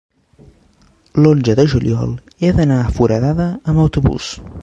[1.25, 4.35] l'onze de juliol he d'anar a Foradada amb autobús.